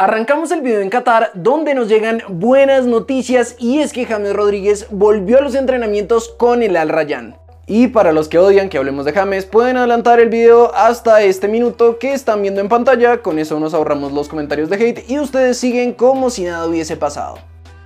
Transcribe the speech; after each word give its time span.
Arrancamos 0.00 0.52
el 0.52 0.60
video 0.60 0.80
en 0.80 0.90
Qatar 0.90 1.32
donde 1.34 1.74
nos 1.74 1.88
llegan 1.88 2.22
buenas 2.28 2.86
noticias 2.86 3.56
y 3.58 3.80
es 3.80 3.92
que 3.92 4.06
James 4.06 4.32
Rodríguez 4.32 4.86
volvió 4.90 5.38
a 5.38 5.40
los 5.40 5.56
entrenamientos 5.56 6.28
con 6.28 6.62
el 6.62 6.76
Al 6.76 6.88
Rayyan. 6.88 7.36
Y 7.66 7.88
para 7.88 8.12
los 8.12 8.28
que 8.28 8.38
odian 8.38 8.68
que 8.68 8.78
hablemos 8.78 9.04
de 9.06 9.12
James, 9.12 9.44
pueden 9.44 9.76
adelantar 9.76 10.20
el 10.20 10.28
video 10.28 10.72
hasta 10.72 11.22
este 11.22 11.48
minuto 11.48 11.98
que 11.98 12.12
están 12.12 12.42
viendo 12.42 12.60
en 12.60 12.68
pantalla, 12.68 13.22
con 13.22 13.40
eso 13.40 13.58
nos 13.58 13.74
ahorramos 13.74 14.12
los 14.12 14.28
comentarios 14.28 14.70
de 14.70 14.76
hate 14.76 15.10
y 15.10 15.18
ustedes 15.18 15.58
siguen 15.58 15.94
como 15.94 16.30
si 16.30 16.44
nada 16.44 16.68
hubiese 16.68 16.96
pasado. 16.96 17.40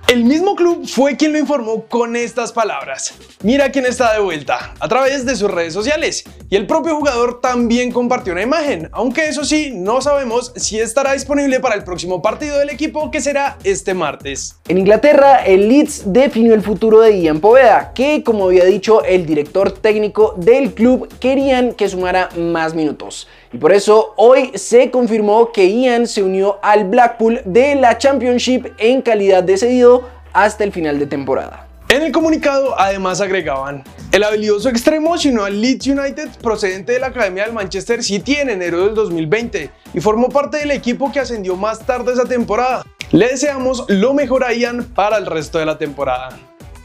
El 0.07 0.25
mismo 0.25 0.55
club 0.55 0.85
fue 0.85 1.17
quien 1.17 1.33
lo 1.33 1.39
informó 1.39 1.85
con 1.85 2.15
estas 2.15 2.51
palabras. 2.51 3.15
Mira 3.41 3.71
quién 3.71 3.87
está 3.87 4.13
de 4.13 4.19
vuelta, 4.19 4.75
a 4.79 4.87
través 4.87 5.25
de 5.25 5.35
sus 5.35 5.49
redes 5.49 5.73
sociales. 5.73 6.25
Y 6.53 6.55
el 6.55 6.67
propio 6.67 6.95
jugador 6.97 7.41
también 7.41 7.91
compartió 7.91 8.31
una 8.31 8.43
imagen, 8.43 8.87
aunque 8.91 9.27
eso 9.27 9.43
sí, 9.43 9.71
no 9.73 10.01
sabemos 10.01 10.53
si 10.55 10.79
estará 10.79 11.13
disponible 11.13 11.59
para 11.59 11.73
el 11.73 11.83
próximo 11.83 12.21
partido 12.21 12.59
del 12.59 12.69
equipo 12.69 13.09
que 13.09 13.21
será 13.21 13.57
este 13.63 13.95
martes. 13.95 14.55
En 14.67 14.77
Inglaterra, 14.77 15.37
el 15.37 15.67
Leeds 15.67 16.13
definió 16.13 16.53
el 16.53 16.61
futuro 16.61 17.01
de 17.01 17.19
Ian 17.19 17.39
Poveda, 17.39 17.91
que 17.95 18.23
como 18.23 18.45
había 18.45 18.65
dicho 18.65 19.03
el 19.03 19.25
director 19.25 19.71
técnico 19.71 20.35
del 20.37 20.75
club, 20.75 21.11
querían 21.19 21.73
que 21.73 21.89
sumara 21.89 22.29
más 22.37 22.75
minutos. 22.75 23.27
Y 23.51 23.57
por 23.57 23.73
eso 23.73 24.13
hoy 24.15 24.51
se 24.53 24.91
confirmó 24.91 25.51
que 25.51 25.67
Ian 25.71 26.05
se 26.05 26.21
unió 26.21 26.59
al 26.61 26.85
Blackpool 26.87 27.41
de 27.45 27.73
la 27.73 27.97
Championship 27.97 28.67
en 28.77 29.01
calidad 29.01 29.41
de 29.41 29.57
cedido 29.57 30.07
hasta 30.33 30.63
el 30.63 30.71
final 30.71 30.99
de 30.99 31.07
temporada. 31.07 31.72
En 31.89 32.01
el 32.01 32.11
comunicado 32.11 32.79
además 32.79 33.21
agregaban, 33.21 33.83
el 34.11 34.23
habilidoso 34.23 34.69
extremo 34.69 35.11
unió 35.11 35.45
al 35.45 35.61
Leeds 35.61 35.87
United 35.87 36.29
procedente 36.41 36.93
de 36.93 36.99
la 36.99 37.07
Academia 37.07 37.43
del 37.45 37.53
Manchester 37.53 38.03
City 38.03 38.35
en 38.35 38.49
enero 38.49 38.85
del 38.85 38.95
2020 38.95 39.69
y 39.93 39.99
formó 39.99 40.29
parte 40.29 40.57
del 40.57 40.71
equipo 40.71 41.11
que 41.11 41.19
ascendió 41.19 41.55
más 41.55 41.85
tarde 41.85 42.13
esa 42.13 42.25
temporada. 42.25 42.83
Le 43.11 43.27
deseamos 43.27 43.85
lo 43.89 44.13
mejor 44.13 44.43
a 44.43 44.53
Ian 44.53 44.85
para 44.85 45.17
el 45.17 45.25
resto 45.25 45.59
de 45.59 45.65
la 45.65 45.77
temporada. 45.77 46.29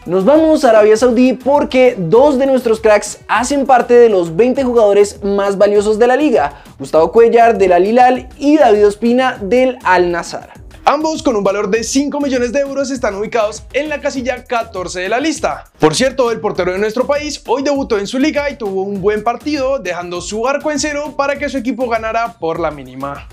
Nos 0.05 0.25
vamos 0.25 0.64
a 0.64 0.70
Arabia 0.70 0.97
Saudí 0.97 1.34
porque 1.34 1.94
dos 1.98 2.39
de 2.39 2.47
nuestros 2.47 2.81
cracks 2.81 3.19
hacen 3.28 3.67
parte 3.67 3.94
de 3.94 4.09
los 4.09 4.37
20 4.37 4.65
jugadores 4.65 5.22
más 5.22 5.59
valiosos 5.59 5.98
de 5.98 6.06
la 6.06 6.17
liga, 6.17 6.62
Gustavo 6.78 7.12
Cuellar 7.12 7.56
del 7.56 7.72
Al 7.72 7.87
Hilal 7.87 8.28
y 8.39 8.56
David 8.56 8.87
Ospina 8.87 9.39
del 9.41 9.78
Al 9.84 10.11
Nazar. 10.11 10.58
Ambos 10.91 11.22
con 11.22 11.36
un 11.36 11.44
valor 11.44 11.69
de 11.69 11.84
5 11.84 12.19
millones 12.19 12.50
de 12.50 12.61
euros 12.61 12.91
están 12.91 13.14
ubicados 13.14 13.62
en 13.75 13.91
la 13.91 14.00
casilla 14.00 14.44
14 14.44 15.00
de 15.00 15.11
la 15.11 15.20
lista. 15.20 15.64
Por 15.78 15.94
cierto, 15.94 16.31
el 16.31 16.41
portero 16.41 16.72
de 16.72 16.78
nuestro 16.78 17.06
país 17.06 17.42
hoy 17.47 17.62
debutó 17.62 17.98
en 17.98 18.06
su 18.06 18.19
liga 18.19 18.48
y 18.48 18.56
tuvo 18.56 18.84
un 18.84 19.03
buen 19.03 19.22
partido, 19.22 19.78
dejando 19.78 20.22
su 20.22 20.48
arco 20.48 20.70
en 20.70 20.78
cero 20.78 21.12
para 21.14 21.39
que 21.39 21.50
su 21.50 21.59
equipo 21.59 21.91
ganara 21.91 22.39
por 22.39 22.59
la 22.59 22.70
mínima. 22.70 23.28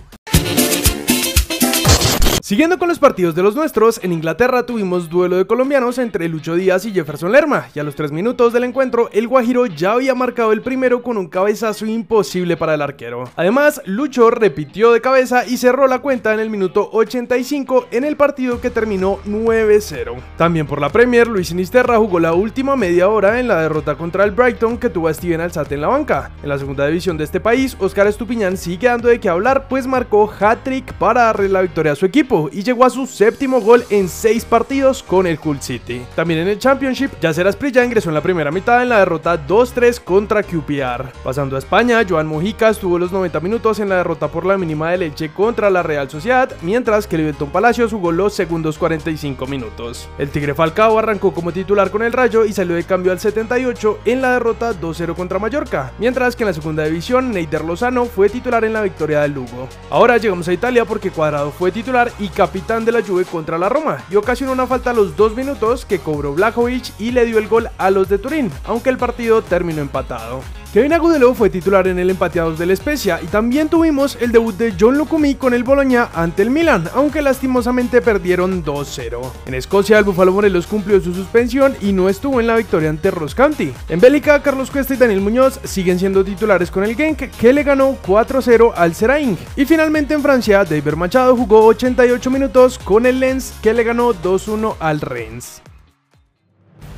Siguiendo 2.45 2.77
con 2.77 2.89
los 2.89 2.99
partidos 2.99 3.33
de 3.33 3.41
los 3.41 3.55
nuestros, 3.55 3.99
en 4.03 4.13
Inglaterra 4.13 4.67
tuvimos 4.67 5.09
duelo 5.09 5.37
de 5.37 5.47
colombianos 5.47 5.97
entre 5.97 6.29
Lucho 6.29 6.53
Díaz 6.53 6.85
y 6.85 6.91
Jefferson 6.91 7.31
Lerma, 7.31 7.69
y 7.73 7.79
a 7.79 7.83
los 7.83 7.95
3 7.95 8.11
minutos 8.11 8.53
del 8.53 8.65
encuentro, 8.65 9.09
el 9.13 9.27
Guajiro 9.27 9.65
ya 9.65 9.93
había 9.93 10.13
marcado 10.13 10.51
el 10.51 10.61
primero 10.61 11.01
con 11.01 11.17
un 11.17 11.27
cabezazo 11.27 11.87
imposible 11.87 12.55
para 12.55 12.75
el 12.75 12.83
arquero. 12.83 13.23
Además, 13.35 13.81
Lucho 13.85 14.29
repitió 14.29 14.91
de 14.91 15.01
cabeza 15.01 15.43
y 15.47 15.57
cerró 15.57 15.87
la 15.87 16.03
cuenta 16.03 16.35
en 16.35 16.39
el 16.39 16.51
minuto 16.51 16.87
85 16.93 17.87
en 17.89 18.03
el 18.03 18.15
partido 18.15 18.61
que 18.61 18.69
terminó 18.69 19.17
9-0. 19.25 20.13
También 20.37 20.67
por 20.67 20.79
la 20.79 20.89
Premier, 20.89 21.27
Luis 21.27 21.47
Sinisterra 21.47 21.97
jugó 21.97 22.19
la 22.19 22.33
última 22.33 22.75
media 22.75 23.09
hora 23.09 23.39
en 23.39 23.47
la 23.47 23.59
derrota 23.59 23.95
contra 23.95 24.23
el 24.23 24.29
Brighton 24.29 24.77
que 24.77 24.91
tuvo 24.91 25.07
a 25.07 25.13
Steven 25.15 25.41
Alzate 25.41 25.73
en 25.73 25.81
la 25.81 25.87
banca. 25.87 26.29
En 26.43 26.49
la 26.49 26.59
segunda 26.59 26.85
división 26.85 27.17
de 27.17 27.23
este 27.23 27.39
país, 27.39 27.75
Oscar 27.79 28.05
Estupiñán 28.05 28.55
sigue 28.55 28.87
dando 28.87 29.07
de 29.07 29.19
qué 29.19 29.29
hablar, 29.29 29.67
pues 29.67 29.87
marcó 29.87 30.31
hat-trick 30.39 30.93
para 30.99 31.23
darle 31.23 31.49
la 31.49 31.63
victoria 31.63 31.93
a 31.93 31.95
su 31.95 32.05
equipo 32.05 32.34
y 32.51 32.63
llegó 32.63 32.85
a 32.85 32.89
su 32.89 33.07
séptimo 33.07 33.61
gol 33.61 33.85
en 33.89 34.09
seis 34.09 34.45
partidos 34.45 35.03
con 35.03 35.27
el 35.27 35.39
Hull 35.43 35.61
City. 35.61 36.01
También 36.15 36.41
en 36.41 36.47
el 36.47 36.59
Championship, 36.59 37.11
Yacer 37.21 37.47
Asprilla 37.47 37.83
ingresó 37.83 38.09
en 38.09 38.15
la 38.15 38.21
primera 38.21 38.51
mitad 38.51 38.81
en 38.81 38.89
la 38.89 38.99
derrota 38.99 39.47
2-3 39.47 40.03
contra 40.03 40.43
QPR. 40.43 41.11
Pasando 41.23 41.55
a 41.55 41.59
España, 41.59 42.03
Joan 42.07 42.27
Mojica 42.27 42.69
estuvo 42.69 42.99
los 42.99 43.11
90 43.11 43.39
minutos 43.39 43.79
en 43.79 43.89
la 43.89 43.97
derrota 43.97 44.27
por 44.27 44.45
la 44.45 44.57
mínima 44.57 44.91
de 44.91 44.97
Leche 44.97 45.31
contra 45.31 45.69
la 45.69 45.83
Real 45.83 46.09
Sociedad, 46.09 46.51
mientras 46.61 47.07
que 47.07 47.17
Liverton 47.17 47.49
Palacios 47.49 47.91
jugó 47.91 48.11
los 48.11 48.33
segundos 48.33 48.77
45 48.77 49.47
minutos. 49.47 50.09
El 50.17 50.29
Tigre 50.29 50.53
Falcao 50.53 50.99
arrancó 50.99 51.33
como 51.33 51.51
titular 51.51 51.91
con 51.91 52.03
el 52.03 52.13
Rayo 52.13 52.45
y 52.45 52.53
salió 52.53 52.75
de 52.75 52.83
cambio 52.83 53.11
al 53.11 53.19
78 53.19 53.99
en 54.05 54.21
la 54.21 54.33
derrota 54.33 54.73
2-0 54.73 55.15
contra 55.15 55.39
Mallorca, 55.39 55.93
mientras 55.99 56.35
que 56.35 56.43
en 56.43 56.47
la 56.47 56.53
segunda 56.53 56.83
división 56.83 57.31
Neider 57.31 57.63
Lozano 57.63 58.05
fue 58.05 58.29
titular 58.29 58.63
en 58.65 58.73
la 58.73 58.81
victoria 58.81 59.21
del 59.21 59.33
Lugo. 59.33 59.67
Ahora 59.89 60.17
llegamos 60.17 60.47
a 60.47 60.53
Italia 60.53 60.85
porque 60.85 61.11
Cuadrado 61.11 61.51
fue 61.51 61.71
titular 61.71 62.11
y 62.19 62.24
capitán 62.29 62.85
de 62.85 62.91
la 62.91 63.01
Juve 63.01 63.25
contra 63.25 63.57
la 63.57 63.69
Roma 63.69 64.03
y 64.09 64.15
ocasionó 64.15 64.51
una 64.51 64.67
falta 64.67 64.91
a 64.91 64.93
los 64.93 65.15
dos 65.15 65.35
minutos 65.35 65.85
que 65.85 65.99
cobró 65.99 66.33
Blajovic 66.33 66.93
y 66.99 67.11
le 67.11 67.25
dio 67.25 67.37
el 67.37 67.47
gol 67.47 67.69
a 67.77 67.91
los 67.91 68.09
de 68.09 68.17
Turín, 68.17 68.51
aunque 68.65 68.89
el 68.89 68.97
partido 68.97 69.41
terminó 69.41 69.81
empatado. 69.81 70.41
Kevin 70.75 70.91
Agudelo 70.91 71.33
fue 71.33 71.49
titular 71.49 71.87
en 71.87 71.99
el 71.99 72.09
empateados 72.09 72.59
del 72.59 72.75
Spezia 72.75 73.21
y 73.23 73.27
también 73.27 73.69
tuvimos 73.69 74.17
el 74.19 74.33
debut 74.33 74.57
de 74.57 74.73
John 74.77 74.97
Lukumi 74.97 75.35
con 75.35 75.53
el 75.53 75.63
Bologna 75.63 76.09
ante 76.13 76.41
el 76.41 76.49
Milan, 76.49 76.89
aunque 76.93 77.21
lastimosamente 77.21 78.01
perdieron 78.01 78.61
2-0. 78.61 79.21
En 79.45 79.53
Escocia 79.53 79.97
el 79.97 80.03
Búfalo 80.03 80.33
Morelos 80.33 80.67
cumplió 80.67 80.99
su 80.99 81.13
suspensión 81.13 81.77
y 81.79 81.93
no 81.93 82.09
estuvo 82.09 82.41
en 82.41 82.47
la 82.47 82.57
victoria 82.57 82.89
ante 82.89 83.09
Ross 83.09 83.33
County. 83.33 83.71
En 83.87 84.01
Bélica, 84.01 84.43
Carlos 84.43 84.69
Cuesta 84.69 84.93
y 84.93 84.97
Daniel 84.97 85.21
Muñoz 85.21 85.61
siguen 85.63 85.97
siendo 85.97 86.25
titulares 86.25 86.69
con 86.69 86.83
el 86.83 86.97
Genk, 86.97 87.31
que 87.31 87.53
le 87.53 87.63
ganó 87.63 87.95
4-0 88.05 88.73
al 88.75 88.93
Seraing. 88.93 89.37
Y 89.55 89.63
finalmente 89.63 90.13
en 90.13 90.21
Francia, 90.21 90.65
David 90.65 90.95
Machado 90.95 91.37
jugó 91.37 91.67
88 91.67 92.29
minutos 92.29 92.79
con 92.79 93.05
el 93.05 93.21
Lens, 93.21 93.53
que 93.61 93.73
le 93.73 93.85
ganó 93.85 94.13
2-1 94.13 94.75
al 94.81 94.99
Rennes. 94.99 95.61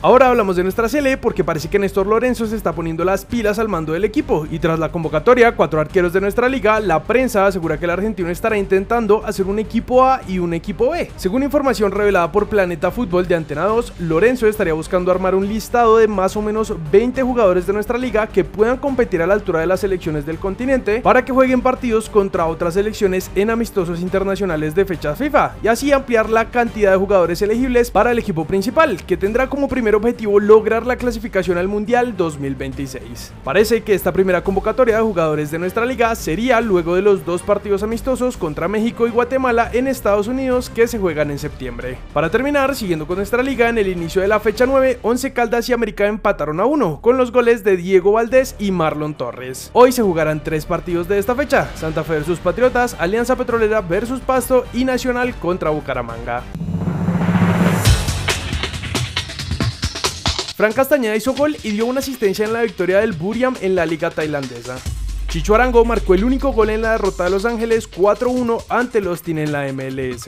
Ahora 0.03 0.30
hablamos 0.30 0.56
de 0.56 0.62
nuestra 0.62 0.88
Sele 0.88 1.18
porque 1.18 1.44
parece 1.44 1.69
que 1.69 1.80
Néstor 1.80 2.06
Lorenzo 2.06 2.46
se 2.46 2.56
está 2.56 2.72
poniendo 2.72 3.03
las 3.03 3.25
pilas 3.25 3.58
al 3.58 3.68
mando 3.68 3.94
del 3.94 4.06
equipo 4.06 4.46
y 4.52 4.59
tras 4.59 4.78
la 4.78 4.91
convocatoria, 4.91 5.56
cuatro 5.56 5.81
arqueros 5.81 6.13
de 6.13 6.22
nuestra 6.22 6.47
liga, 6.47 6.80
la 6.80 7.02
prensa 7.02 7.47
asegura 7.47 7.80
que 7.80 7.85
el 7.85 7.91
argentino 7.91 8.30
estará 8.30 8.59
intentando 8.59 9.25
hacer 9.25 9.47
un 9.47 9.57
equipo 9.57 10.06
A 10.06 10.22
y 10.28 10.38
un 10.38 10.53
equipo 10.53 10.91
B. 10.91 11.09
Según 11.16 11.41
información 11.41 11.91
revelada 11.91 12.31
por 12.31 12.47
Planeta 12.47 12.91
Fútbol 12.91 13.28
de 13.28 13.34
Antena 13.34 13.63
2, 13.63 13.94
Lorenzo 14.02 14.46
estaría 14.46 14.74
buscando 14.74 15.09
armar 15.09 15.34
un 15.34 15.47
listado 15.47 15.97
de 15.97 16.07
más 16.07 16.38
o 16.38 16.44
menos 16.44 16.72
20 16.91 17.24
jugadores 17.24 17.66
de 17.66 17.74
nuestra 17.74 17.97
liga 17.97 18.28
que 18.28 18.44
puedan 18.44 18.78
competir 18.78 19.24
a 19.24 19.28
la 19.28 19.34
altura 19.34 19.62
de 19.62 19.68
las 19.68 19.80
selecciones 19.80 20.28
del 20.28 20.38
continente 20.38 21.02
para 21.02 21.25
que 21.25 21.34
jueguen 21.34 21.62
partidos 21.62 22.07
contra 22.07 22.46
otras 22.46 22.75
selecciones 22.75 23.31
en 23.34 23.50
amistosos 23.50 24.00
internacionales 24.00 24.75
de 24.75 24.86
fechas 24.86 25.18
FIFA 25.18 25.56
y 25.63 25.69
así 25.69 25.91
ampliar 25.91 26.30
la 26.30 26.52
cantidad 26.52 26.91
de 26.91 26.97
jugadores 26.97 27.41
elegibles 27.41 27.90
para 27.90 28.12
el 28.12 28.19
equipo 28.19 28.46
principal, 28.46 29.03
que 29.03 29.18
tendrá 29.18 29.50
como 29.50 29.68
primer 29.68 29.87
objetivo 29.96 30.40
lograr 30.40 30.86
la 30.86 30.96
clasificación 30.96 31.58
al 31.58 31.68
Mundial 31.68 32.16
2026. 32.18 33.34
Parece 33.44 33.84
que 33.84 33.94
esta 33.94 34.12
primera 34.12 34.44
convocatoria 34.44 34.98
de 34.98 35.02
jugadores 35.02 35.52
de 35.52 35.59
nuestra 35.59 35.86
liga 35.86 36.14
sería 36.16 36.62
luego 36.62 36.96
de 36.96 37.02
los 37.02 37.25
dos 37.25 37.42
partidos 37.42 37.84
amistosos 37.84 38.38
contra 38.38 38.68
México 38.68 39.08
y 39.08 39.12
Guatemala 39.12 39.70
en 39.74 39.88
Estados 39.88 40.28
Unidos 40.28 40.70
que 40.70 40.88
se 40.88 41.00
juegan 41.00 41.31
en 41.31 41.40
septiembre. 41.40 41.98
Para 42.14 42.30
terminar, 42.30 42.75
siguiendo 42.75 43.08
con 43.08 43.18
nuestra 43.18 43.44
liga, 43.44 43.70
en 43.70 43.78
el 43.78 43.88
inicio 43.88 44.22
de 44.22 44.28
la 44.28 44.40
fecha 44.40 44.66
9, 44.66 45.00
11 45.02 45.34
Caldas 45.34 45.70
y 45.70 45.74
América 45.74 46.08
empataron 46.08 46.59
a 46.59 46.66
1, 46.66 47.00
con 47.02 47.18
los 47.18 47.31
goles 47.31 47.64
de 47.64 47.78
Diego 47.78 48.14
Valdés 48.14 48.56
y 48.59 48.72
Marlon 48.72 49.16
Torres. 49.16 49.69
Hoy 49.74 49.92
se 49.92 50.04
jugarán 50.04 50.44
tres 50.44 50.66
partidos 50.66 51.08
de 51.08 51.18
esta 51.18 51.36
fecha, 51.36 51.69
Santa 51.75 52.04
Fe 52.04 52.14
versus 52.14 52.40
Patriotas, 52.40 52.96
Alianza 53.00 53.36
Petrolera 53.36 53.81
versus 53.81 54.19
Pasto 54.19 54.66
y 54.74 54.86
Nacional 54.86 55.36
contra 55.36 55.69
Bucaramanga. 55.69 56.44
Fran 60.57 60.73
Castañeda 60.73 61.16
hizo 61.16 61.35
gol 61.35 61.56
y 61.62 61.69
dio 61.69 61.85
una 61.85 62.00
asistencia 62.00 62.44
en 62.44 62.51
la 62.51 62.63
victoria 62.63 63.00
del 63.00 63.13
Buriam 63.13 63.56
en 63.62 63.75
la 63.75 63.85
liga 63.85 64.09
tailandesa. 64.09 64.79
Chicho 65.28 65.53
Arango 65.53 65.85
marcó 65.85 66.16
el 66.16 66.23
único 66.23 66.51
gol 66.51 66.72
en 66.72 66.81
la 66.81 66.94
derrota 66.94 67.25
de 67.25 67.29
Los 67.29 67.45
Ángeles 67.45 67.88
4-1 67.91 68.63
ante 68.68 69.00
los 69.00 69.19
Austin 69.19 69.38
en 69.38 69.51
la 69.51 69.72
MLS. 69.72 70.25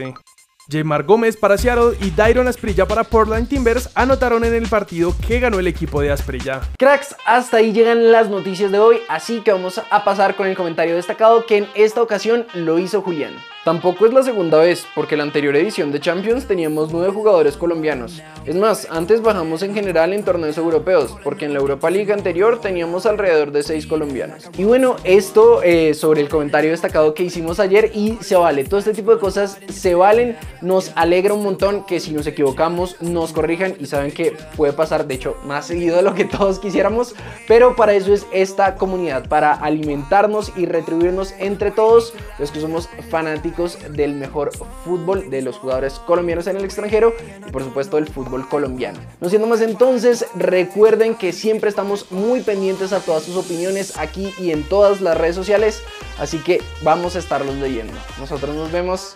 Jamar 0.71 1.01
Gómez 1.01 1.35
para 1.35 1.57
Seattle 1.57 1.97
y 1.99 2.11
Dairon 2.11 2.47
Asprilla 2.47 2.87
para 2.87 3.03
Portland 3.03 3.49
Timbers 3.49 3.89
anotaron 3.95 4.43
en 4.43 4.53
el 4.53 4.67
partido 4.67 5.15
que 5.27 5.39
ganó 5.39 5.57
el 5.57 5.65
equipo 5.65 5.99
de 5.99 6.11
Asprilla. 6.11 6.61
Cracks, 6.77 7.15
hasta 7.25 7.57
ahí 7.57 7.73
llegan 7.73 8.11
las 8.11 8.29
noticias 8.29 8.71
de 8.71 8.77
hoy, 8.77 8.99
así 9.09 9.41
que 9.41 9.51
vamos 9.51 9.81
a 9.89 10.03
pasar 10.03 10.35
con 10.35 10.45
el 10.45 10.55
comentario 10.55 10.95
destacado 10.95 11.47
que 11.47 11.57
en 11.57 11.67
esta 11.73 12.03
ocasión 12.03 12.45
lo 12.53 12.77
hizo 12.77 13.01
Julián. 13.01 13.33
Tampoco 13.65 14.05
es 14.05 14.13
la 14.13 14.23
segunda 14.23 14.57
vez, 14.57 14.87
porque 14.95 15.17
la 15.17 15.23
anterior 15.23 15.53
edición 15.53 15.91
de 15.91 15.99
Champions 15.99 16.47
teníamos 16.47 16.93
nueve 16.93 17.11
jugadores 17.11 17.57
colombianos. 17.57 18.23
Es 18.45 18.55
más, 18.55 18.87
antes 18.89 19.21
bajamos 19.21 19.63
en 19.63 19.73
general 19.73 20.13
en 20.13 20.23
torneos 20.23 20.57
europeos, 20.57 21.17
porque 21.25 21.43
en 21.43 21.51
la 21.53 21.59
Europa 21.59 21.89
League 21.89 22.13
anterior 22.13 22.61
teníamos 22.61 23.05
alrededor 23.05 23.51
de 23.51 23.61
seis 23.63 23.85
colombianos. 23.85 24.49
Y 24.57 24.63
bueno, 24.63 24.95
esto 25.03 25.61
eh, 25.61 25.93
sobre 25.93 26.21
el 26.21 26.29
comentario 26.29 26.71
destacado 26.71 27.13
que 27.13 27.23
hicimos 27.23 27.59
ayer 27.59 27.91
y 27.93 28.17
se 28.21 28.37
vale, 28.37 28.63
todo 28.63 28.79
este 28.79 28.93
tipo 28.93 29.13
de 29.13 29.19
cosas 29.19 29.59
se 29.67 29.93
valen, 29.93 30.37
nos 30.61 30.93
alegra 30.95 31.33
un 31.33 31.43
montón 31.43 31.85
que 31.85 31.99
si 31.99 32.13
nos 32.13 32.27
equivocamos 32.27 32.95
nos 33.01 33.33
corrijan 33.33 33.75
y 33.77 33.87
saben 33.87 34.11
que 34.11 34.37
puede 34.55 34.71
pasar, 34.71 35.05
de 35.05 35.15
hecho, 35.15 35.35
más 35.43 35.67
seguido 35.67 35.97
de 35.97 36.03
lo 36.03 36.13
que 36.15 36.23
todos 36.23 36.59
quisiéramos, 36.59 37.13
pero 37.45 37.75
para 37.75 37.93
eso 37.93 38.13
es 38.13 38.25
esta 38.31 38.75
comunidad, 38.75 39.27
para 39.27 39.51
alimentarnos 39.51 40.53
y 40.55 40.65
retribuirnos 40.65 41.33
entre 41.39 41.71
todos 41.71 42.13
los 42.39 42.51
que 42.51 42.61
somos 42.61 42.87
fanáticos 43.09 43.48
del 43.91 44.13
mejor 44.13 44.51
fútbol 44.83 45.29
de 45.29 45.41
los 45.41 45.57
jugadores 45.57 45.93
colombianos 45.99 46.47
en 46.47 46.57
el 46.57 46.65
extranjero 46.65 47.13
y 47.47 47.51
por 47.51 47.63
supuesto 47.63 47.97
del 47.97 48.07
fútbol 48.07 48.47
colombiano. 48.47 48.99
No 49.21 49.29
siendo 49.29 49.47
más 49.47 49.61
entonces, 49.61 50.25
recuerden 50.35 51.15
que 51.15 51.33
siempre 51.33 51.69
estamos 51.69 52.11
muy 52.11 52.41
pendientes 52.41 52.93
a 52.93 52.99
todas 52.99 53.23
sus 53.23 53.35
opiniones 53.35 53.97
aquí 53.97 54.33
y 54.39 54.51
en 54.51 54.63
todas 54.63 55.01
las 55.01 55.17
redes 55.17 55.35
sociales, 55.35 55.81
así 56.19 56.37
que 56.39 56.61
vamos 56.83 57.15
a 57.15 57.19
estarlos 57.19 57.55
leyendo. 57.55 57.93
Nosotros 58.19 58.55
nos 58.55 58.71
vemos 58.71 59.15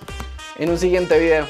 en 0.58 0.70
un 0.70 0.78
siguiente 0.78 1.20
video. 1.20 1.46